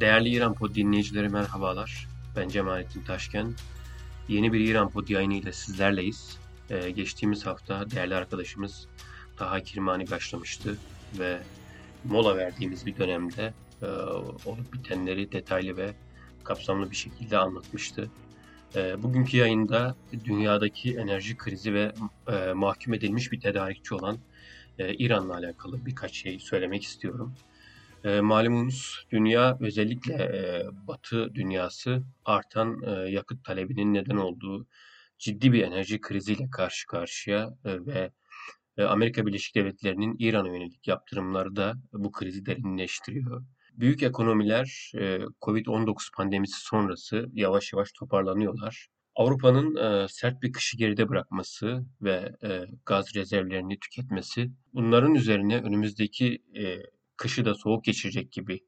Değerli 0.00 0.28
İran 0.28 0.54
Pod 0.54 0.74
dinleyicileri 0.74 1.28
merhabalar. 1.28 2.08
Ben 2.36 2.48
Cemalettin 2.48 3.02
Taşken. 3.02 3.54
Yeni 4.28 4.52
bir 4.52 4.60
İran 4.60 4.90
Pod 4.90 5.08
yayını 5.08 5.34
ile 5.34 5.52
sizlerleyiz. 5.52 6.38
Ee, 6.70 6.90
geçtiğimiz 6.90 7.46
hafta 7.46 7.90
değerli 7.90 8.14
arkadaşımız 8.14 8.88
Taha 9.36 9.60
Kirmani 9.60 10.10
başlamıştı 10.10 10.76
ve 11.18 11.38
mola 12.04 12.36
verdiğimiz 12.36 12.86
bir 12.86 12.96
dönemde 12.96 13.54
e, 13.82 13.86
olup 14.46 14.72
bitenleri 14.72 15.32
detaylı 15.32 15.76
ve 15.76 15.94
kapsamlı 16.44 16.90
bir 16.90 16.96
şekilde 16.96 17.38
anlatmıştı. 17.38 18.10
E, 18.76 19.02
bugünkü 19.02 19.36
yayında 19.36 19.96
dünyadaki 20.24 20.96
enerji 20.96 21.36
krizi 21.36 21.74
ve 21.74 21.92
e, 22.28 22.52
mahkum 22.52 22.94
edilmiş 22.94 23.32
bir 23.32 23.40
tedarikçi 23.40 23.94
olan 23.94 24.18
e, 24.78 24.94
İran'la 24.94 25.34
alakalı 25.34 25.86
birkaç 25.86 26.14
şey 26.14 26.38
söylemek 26.38 26.82
istiyorum. 26.82 27.34
E, 28.04 28.20
malumunuz 28.20 29.06
dünya 29.10 29.58
özellikle 29.60 30.14
e, 30.14 30.64
Batı 30.86 31.34
dünyası 31.34 32.02
artan 32.24 32.82
e, 32.82 32.90
yakıt 33.10 33.44
talebinin 33.44 33.94
neden 33.94 34.16
olduğu 34.16 34.66
ciddi 35.18 35.52
bir 35.52 35.62
enerji 35.62 36.00
kriziyle 36.00 36.50
karşı 36.50 36.86
karşıya 36.86 37.50
e, 37.64 37.86
ve 37.86 38.10
e, 38.76 38.82
Amerika 38.82 39.26
Birleşik 39.26 39.54
Devletleri'nin 39.54 40.16
İran'a 40.18 40.48
yönelik 40.48 40.88
yaptırımları 40.88 41.56
da 41.56 41.74
bu 41.92 42.12
krizi 42.12 42.46
derinleştiriyor. 42.46 43.44
Büyük 43.72 44.02
ekonomiler 44.02 44.92
e, 44.94 45.18
Covid-19 45.42 45.94
pandemisi 46.16 46.60
sonrası 46.60 47.26
yavaş 47.32 47.72
yavaş 47.72 47.92
toparlanıyorlar. 47.92 48.88
Avrupa'nın 49.14 49.76
e, 49.76 50.08
sert 50.08 50.42
bir 50.42 50.52
kışı 50.52 50.76
geride 50.76 51.08
bırakması 51.08 51.84
ve 52.02 52.32
e, 52.44 52.66
gaz 52.86 53.14
rezervlerini 53.14 53.78
tüketmesi 53.78 54.50
bunların 54.74 55.14
üzerine 55.14 55.56
önümüzdeki 55.60 56.42
e, 56.56 56.76
kışı 57.20 57.44
da 57.44 57.54
soğuk 57.54 57.84
geçirecek 57.84 58.32
gibi 58.32 58.60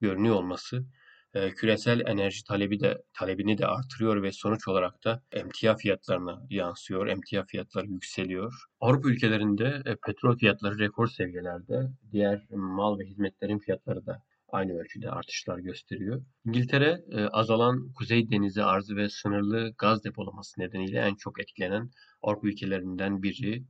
görünüyor 0.00 0.34
olması 0.34 0.86
e, 1.34 1.50
küresel 1.50 2.00
enerji 2.06 2.44
talebi 2.44 2.80
de 2.80 3.02
talebini 3.14 3.58
de 3.58 3.66
artırıyor 3.66 4.22
ve 4.22 4.32
sonuç 4.32 4.68
olarak 4.68 5.04
da 5.04 5.22
emtia 5.32 5.76
fiyatlarına 5.76 6.46
yansıyor. 6.50 7.06
Emtia 7.06 7.44
fiyatları 7.44 7.86
yükseliyor. 7.86 8.54
Avrupa 8.80 9.08
ülkelerinde 9.08 9.82
e, 9.86 9.96
petrol 10.06 10.36
fiyatları 10.36 10.78
rekor 10.78 11.08
seviyelerde. 11.08 11.88
Diğer 12.12 12.46
mal 12.50 12.98
ve 12.98 13.04
hizmetlerin 13.04 13.58
fiyatları 13.58 14.06
da 14.06 14.22
aynı 14.48 14.78
ölçüde 14.78 15.10
artışlar 15.10 15.58
gösteriyor. 15.58 16.22
İngiltere 16.44 17.04
e, 17.10 17.24
azalan 17.24 17.92
Kuzey 17.92 18.30
Denizi 18.30 18.62
arzı 18.62 18.96
ve 18.96 19.08
sınırlı 19.08 19.74
gaz 19.78 20.04
depolaması 20.04 20.60
nedeniyle 20.60 20.98
en 20.98 21.14
çok 21.14 21.40
etkilenen 21.40 21.90
Avrupa 22.22 22.48
ülkelerinden 22.48 23.22
biri. 23.22 23.64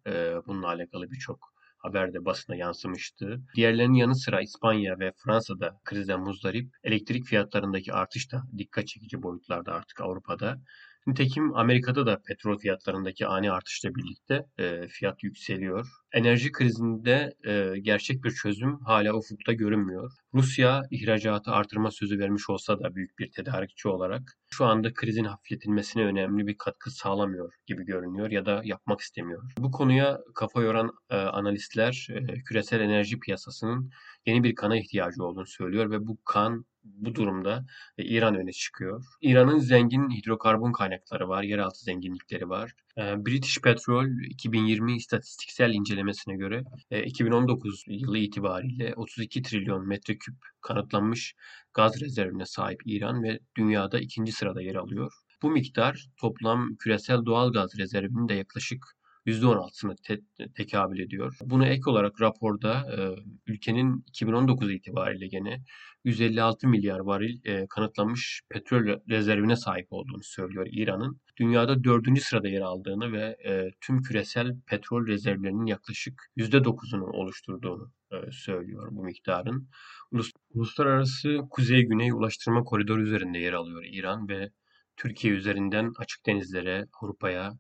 Bununla 0.47 0.67
alakalı 0.67 1.11
birçok 1.11 1.56
haberde 1.79 2.25
basına 2.25 2.57
yansımıştı. 2.57 3.41
Diğerlerinin 3.57 3.95
yanı 3.95 4.17
sıra 4.17 4.41
İspanya 4.41 4.99
ve 4.99 5.13
Fransa'da 5.25 5.81
krizden 5.85 6.21
muzdarip 6.21 6.71
elektrik 6.85 7.25
fiyatlarındaki 7.27 7.93
artış 7.93 8.33
da 8.33 8.43
dikkat 8.59 8.87
çekici 8.87 9.23
boyutlarda 9.23 9.73
artık 9.73 10.01
Avrupa'da. 10.01 10.59
Nitekim 11.07 11.55
Amerika'da 11.55 12.07
da 12.07 12.23
petrol 12.29 12.59
fiyatlarındaki 12.59 13.27
ani 13.27 13.51
artışla 13.53 13.95
birlikte 13.95 14.47
e, 14.59 14.89
fiyat 14.89 15.23
yükseliyor. 15.23 15.89
Enerji 16.13 16.53
krizinde 16.53 17.33
e, 17.47 17.79
gerçek 17.81 18.25
bir 18.25 18.31
çözüm 18.31 18.79
hala 18.81 19.15
ufukta 19.15 19.53
görünmüyor. 19.53 20.13
Rusya 20.35 20.83
ihracatı 20.91 21.51
artırma 21.51 21.91
sözü 21.91 22.19
vermiş 22.19 22.51
olsa 22.51 22.81
da 22.81 22.95
büyük 22.95 23.19
bir 23.19 23.31
tedarikçi 23.31 23.89
olarak 23.89 24.23
şu 24.51 24.65
anda 24.65 24.95
krizin 24.95 25.25
hafifletilmesine 25.25 26.05
önemli 26.05 26.47
bir 26.47 26.59
katkı 26.59 26.91
sağlamıyor 26.91 27.53
gibi 27.67 27.85
görünüyor 27.85 28.31
ya 28.31 28.47
da 28.47 28.61
yapmak 28.65 29.01
istemiyor. 29.01 29.43
Bu 29.59 29.71
konuya 29.71 30.21
kafa 30.35 30.63
yoran 30.63 30.91
e, 31.11 31.17
analistler 31.17 32.09
e, 32.11 32.43
küresel 32.43 32.81
enerji 32.81 33.19
piyasasının 33.19 33.91
yeni 34.27 34.45
bir 34.45 34.55
kana 34.55 34.77
ihtiyacı 34.77 35.25
olduğunu 35.25 35.47
söylüyor 35.47 35.91
ve 35.91 36.07
bu 36.07 36.19
kan 36.25 36.65
bu 36.87 37.15
durumda 37.15 37.65
e, 37.99 38.05
İran 38.05 38.35
öne 38.35 38.53
çıkıyor. 38.53 39.05
İran'ın 39.21 39.59
zengin 39.59 40.11
hidrokarbon 40.11 40.73
kaynakları 40.73 41.29
var, 41.29 41.43
yeraltı 41.43 41.79
zenginlikleri 41.85 42.49
var. 42.49 42.73
E, 42.99 43.03
British 43.27 43.61
Petrol 43.61 44.07
2020 44.31 44.97
istatistiksel 44.97 45.75
incelemesine 45.75 46.37
göre 46.37 46.65
e, 46.91 47.03
2019 47.05 47.85
yılı 47.87 48.19
itibariyle 48.19 48.95
32 48.97 49.43
trilyon 49.43 49.89
metreküp 49.89 50.37
kanıtlanmış 50.61 51.35
gaz 51.75 52.01
rezervine 52.01 52.47
sahip 52.47 52.83
İran 52.85 53.23
ve 53.23 53.39
dünyada 53.57 54.01
ikinci 54.01 54.33
sırada 54.33 54.63
yer 54.63 54.75
alıyor. 54.75 55.13
Bu 55.43 55.51
miktar 55.51 56.07
toplam 56.17 56.77
küresel 56.77 57.25
doğal 57.25 57.53
gaz 57.53 57.79
rezervinin 57.79 58.29
de 58.29 58.35
yaklaşık 58.35 58.97
%16'sını 59.27 59.97
te- 60.03 60.49
tekabül 60.55 60.99
ediyor. 60.99 61.37
Buna 61.45 61.67
ek 61.67 61.83
olarak 61.87 62.21
raporda 62.21 62.75
e, 62.75 62.99
ülkenin 63.47 64.05
2019 64.09 64.71
itibariyle 64.71 65.27
gene 65.27 65.63
156 66.05 66.69
milyar 66.69 66.99
varil 66.99 67.41
e, 67.45 67.67
kanıtlanmış 67.67 68.43
petrol 68.49 69.01
rezervine 69.09 69.57
sahip 69.57 69.87
olduğunu 69.91 70.23
söylüyor 70.23 70.67
İran'ın. 70.71 71.21
Dünyada 71.37 71.85
dördüncü 71.85 72.21
sırada 72.21 72.49
yer 72.49 72.61
aldığını 72.61 73.13
ve 73.13 73.37
e, 73.45 73.71
tüm 73.81 74.03
küresel 74.03 74.57
petrol 74.67 75.07
rezervlerinin 75.07 75.67
yaklaşık 75.67 76.23
%9'unu 76.37 77.11
oluşturduğunu 77.11 77.93
e, 78.13 78.17
söylüyor 78.33 78.89
bu 78.91 79.05
miktarın. 79.05 79.69
Ulus, 80.11 80.33
Uluslararası 80.55 81.39
Kuzey-Güney 81.51 82.13
Ulaştırma 82.13 82.65
Koridoru 82.65 83.03
üzerinde 83.03 83.39
yer 83.39 83.53
alıyor 83.53 83.85
İran 83.85 84.29
ve 84.29 84.51
Türkiye 84.97 85.35
üzerinden 85.35 85.93
açık 85.99 86.27
denizlere, 86.27 86.87
Avrupa'ya 87.03 87.53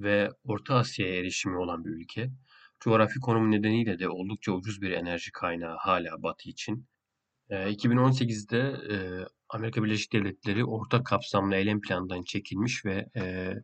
ve 0.00 0.30
Orta 0.44 0.74
Asya'ya 0.74 1.14
erişimi 1.14 1.56
olan 1.58 1.84
bir 1.84 1.90
ülke. 1.90 2.30
Coğrafi 2.80 3.20
konumu 3.20 3.50
nedeniyle 3.50 3.98
de 3.98 4.08
oldukça 4.08 4.52
ucuz 4.52 4.82
bir 4.82 4.90
enerji 4.90 5.32
kaynağı 5.32 5.76
hala 5.76 6.22
Batı 6.22 6.48
için. 6.48 6.86
2018'de 7.50 8.58
e, 8.94 8.96
Amerika 9.48 9.84
Birleşik 9.84 10.12
Devletleri 10.12 10.64
orta 10.64 11.04
kapsamlı 11.04 11.56
eylem 11.56 11.80
planından 11.80 12.22
çekilmiş 12.22 12.84
ve 12.84 13.06
e, 13.16 13.54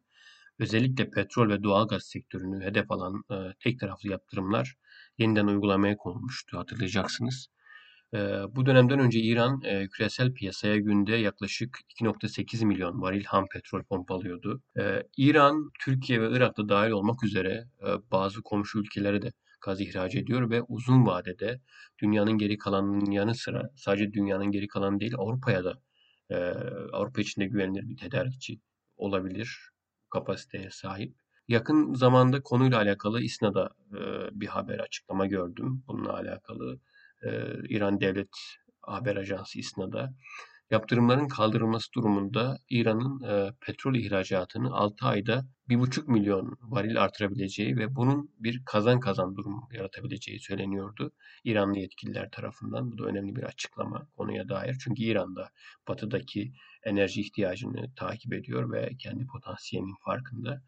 özellikle 0.58 1.10
petrol 1.10 1.48
ve 1.48 1.62
doğalgaz 1.62 2.02
sektörünü 2.04 2.64
hedef 2.64 2.91
alan 2.91 3.25
e, 3.30 3.34
tek 3.60 3.80
taraflı 3.80 4.10
yaptırımlar 4.10 4.76
yeniden 5.19 5.46
uygulamaya 5.46 5.96
konulmuştu 5.96 6.58
hatırlayacaksınız. 6.58 7.48
Bu 8.49 8.67
dönemden 8.67 8.99
önce 8.99 9.21
İran 9.21 9.61
küresel 9.93 10.33
piyasaya 10.34 10.77
günde 10.77 11.17
yaklaşık 11.17 11.78
2.8 12.00 12.65
milyon 12.65 13.03
varil 13.03 13.25
ham 13.25 13.47
petrol 13.53 13.83
pompalıyordu. 13.84 14.62
İran, 15.17 15.71
Türkiye 15.84 16.21
ve 16.21 16.31
Irak'ta 16.37 16.69
dahil 16.69 16.91
olmak 16.91 17.25
üzere 17.25 17.65
bazı 18.12 18.43
komşu 18.43 18.78
ülkelere 18.78 19.22
de 19.22 19.33
gaz 19.61 19.81
ihraç 19.81 20.15
ediyor 20.15 20.50
ve 20.50 20.62
uzun 20.62 21.06
vadede 21.06 21.61
dünyanın 22.03 22.39
geri 22.39 22.59
kalanının 22.59 23.11
yanı 23.11 23.34
sıra 23.34 23.71
sadece 23.77 24.12
dünyanın 24.12 24.50
geri 24.50 24.69
kalanı 24.69 25.00
değil 25.00 25.15
Avrupa'ya 25.19 25.65
da 25.65 25.83
Avrupa 26.93 27.21
içinde 27.21 27.47
güvenilir 27.47 27.88
bir 27.88 27.97
tedarikçi 27.97 28.61
olabilir 28.97 29.71
kapasiteye 30.11 30.71
sahip. 30.71 31.17
Yakın 31.49 31.94
zamanda 31.94 32.43
konuyla 32.43 32.78
alakalı 32.78 33.23
İSNA'da 33.23 33.71
bir 34.33 34.47
haber 34.47 34.78
açıklama 34.78 35.27
gördüm 35.27 35.84
bununla 35.87 36.15
alakalı 36.15 36.75
e, 36.75 36.78
İran 37.69 38.00
Devlet 38.00 38.31
Haber 38.82 39.16
Ajansı 39.16 39.59
İSNA'da 39.59 40.14
yaptırımların 40.70 41.28
kaldırılması 41.28 41.92
durumunda 41.92 42.59
İran'ın 42.70 43.22
e, 43.22 43.53
petrol 43.60 43.94
ihracatını 43.94 44.75
6 44.75 45.06
ayda 45.06 45.44
1,5 45.69 46.10
milyon 46.10 46.56
varil 46.60 47.03
artırabileceği 47.03 47.76
ve 47.76 47.97
bunun 47.97 48.31
bir 48.38 48.62
kazan 48.66 49.00
kazan 49.00 49.37
durum 49.37 49.60
yaratabileceği 49.72 50.41
söyleniyordu. 50.41 51.12
İranlı 51.44 51.78
yetkililer 51.78 52.31
tarafından. 52.31 52.92
Bu 52.92 52.98
da 52.98 53.04
önemli 53.04 53.37
bir 53.37 53.43
açıklama 53.43 54.08
konuya 54.16 54.48
dair. 54.48 54.76
Çünkü 54.84 55.03
İran'da 55.03 55.48
batıdaki 55.88 56.53
enerji 56.84 57.20
ihtiyacını 57.20 57.94
takip 57.97 58.32
ediyor 58.32 58.72
ve 58.72 58.97
kendi 58.98 59.26
potansiyelinin 59.26 59.97
farkında. 60.04 60.62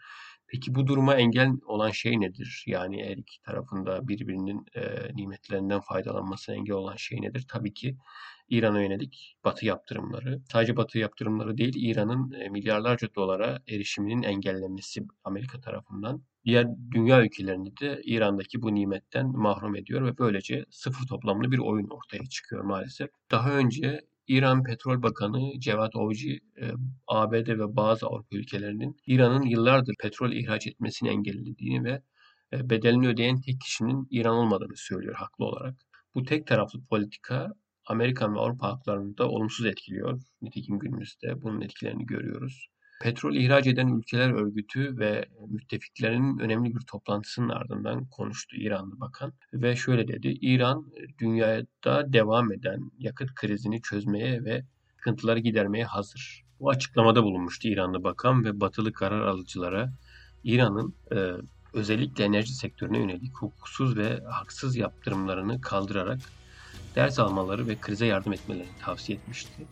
Peki 0.48 0.75
bu 0.75 0.86
duruma 0.86 1.14
engel 1.14 1.50
olan 1.66 1.91
şey 1.91 2.20
nedir? 2.20 2.64
Yani 2.66 3.04
her 3.04 3.16
iki 3.16 3.42
tarafında 3.42 4.09
birbirinin 4.09 4.66
e, 4.75 4.82
nimetlerinden 5.14 5.81
faydalanmasına 5.81 6.54
engel 6.56 6.75
olan 6.75 6.97
şey 6.97 7.22
nedir? 7.22 7.44
Tabii 7.48 7.75
ki 7.75 7.96
İran'a 8.49 8.82
yönelik 8.82 9.37
Batı 9.44 9.67
yaptırımları. 9.67 10.43
Sadece 10.52 10.76
Batı 10.76 10.99
yaptırımları 10.99 11.58
değil, 11.58 11.75
İran'ın 11.76 12.32
e, 12.32 12.49
milyarlarca 12.49 13.08
dolara 13.14 13.62
erişiminin 13.69 14.22
engellenmesi 14.22 15.02
Amerika 15.25 15.61
tarafından. 15.61 16.22
Diğer 16.44 16.67
dünya 16.90 17.25
ülkelerini 17.25 17.76
de 17.76 18.00
İran'daki 18.05 18.62
bu 18.62 18.75
nimetten 18.75 19.26
mahrum 19.26 19.76
ediyor 19.76 20.05
ve 20.06 20.19
böylece 20.19 20.64
sıfır 20.70 21.06
toplamlı 21.06 21.52
bir 21.52 21.58
oyun 21.58 21.88
ortaya 21.88 22.26
çıkıyor 22.26 22.64
maalesef. 22.64 23.11
Daha 23.31 23.52
önce 23.52 24.00
İran 24.28 24.62
Petrol 24.62 25.02
Bakanı 25.02 25.60
Cevat 25.60 25.96
Ovci, 25.96 26.40
e, 26.60 26.70
ABD 27.06 27.48
ve 27.48 27.76
bazı 27.76 28.06
Avrupa 28.06 28.36
ülkelerinin 28.36 28.96
İran'ın 29.06 29.42
yıllardır 29.42 29.94
petrol 30.02 30.32
ihraç 30.32 30.66
etmesini 30.66 31.08
engellediğini 31.08 31.84
ve 31.84 32.02
e, 32.52 32.70
bedelini 32.70 33.08
ödeyen 33.08 33.40
tek 33.40 33.60
kişinin 33.60 34.06
İran 34.10 34.34
olmadığını 34.34 34.76
söylüyor 34.76 35.14
haklı 35.14 35.44
olarak. 35.44 35.75
Bu 36.14 36.25
tek 36.25 36.46
taraflı 36.46 36.84
politika 36.84 37.52
Amerikan 37.86 38.34
ve 38.34 38.38
Avrupa 38.38 38.69
halklarını 38.69 39.19
da 39.19 39.28
olumsuz 39.28 39.66
etkiliyor. 39.66 40.20
Nitekim 40.42 40.78
günümüzde 40.78 41.42
bunun 41.42 41.60
etkilerini 41.60 42.06
görüyoruz. 42.06 42.69
Petrol 43.00 43.34
ihraç 43.34 43.66
eden 43.66 43.88
ülkeler 43.88 44.30
örgütü 44.30 44.98
ve 44.98 45.24
müttefiklerinin 45.48 46.38
önemli 46.38 46.74
bir 46.74 46.80
toplantısının 46.80 47.48
ardından 47.48 48.04
konuştu 48.04 48.56
İranlı 48.56 49.00
bakan 49.00 49.32
ve 49.52 49.76
şöyle 49.76 50.08
dedi. 50.08 50.28
İran 50.28 50.92
dünyada 51.20 52.12
devam 52.12 52.52
eden 52.52 52.90
yakıt 52.98 53.34
krizini 53.34 53.82
çözmeye 53.82 54.44
ve 54.44 54.64
sıkıntıları 54.96 55.38
gidermeye 55.38 55.84
hazır. 55.84 56.44
Bu 56.60 56.70
açıklamada 56.70 57.22
bulunmuştu 57.22 57.68
İranlı 57.68 58.04
bakan 58.04 58.44
ve 58.44 58.60
batılı 58.60 58.92
karar 58.92 59.20
alıcılara 59.20 59.92
İran'ın 60.44 60.94
e, 61.12 61.32
özellikle 61.74 62.24
enerji 62.24 62.54
sektörüne 62.54 62.98
yönelik 62.98 63.36
hukuksuz 63.40 63.96
ve 63.96 64.20
haksız 64.30 64.76
yaptırımlarını 64.76 65.60
kaldırarak 65.60 66.18
ders 66.94 67.18
almaları 67.18 67.66
ve 67.66 67.80
krize 67.80 68.06
yardım 68.06 68.32
etmelerini 68.32 68.78
tavsiye 68.78 69.18
etmişti. 69.18 69.66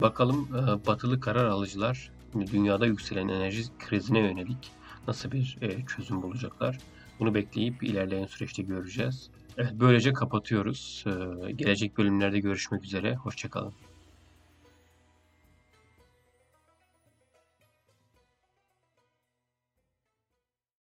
Bakalım 0.00 0.54
e, 0.54 0.86
batılı 0.86 1.20
karar 1.20 1.44
alıcılar 1.44 2.15
dünyada 2.40 2.86
yükselen 2.86 3.28
enerji 3.28 3.62
krizine 3.78 4.18
yönelik 4.18 4.70
nasıl 5.08 5.32
bir 5.32 5.58
e, 5.60 5.86
çözüm 5.86 6.22
bulacaklar? 6.22 6.78
Bunu 7.20 7.34
bekleyip 7.34 7.82
ilerleyen 7.82 8.26
süreçte 8.26 8.62
göreceğiz. 8.62 9.30
Evet 9.58 9.72
böylece 9.74 10.12
kapatıyoruz. 10.12 11.04
E, 11.06 11.52
gelecek 11.52 11.98
bölümlerde 11.98 12.40
görüşmek 12.40 12.84
üzere. 12.84 13.14
Hoşçakalın. 13.14 13.72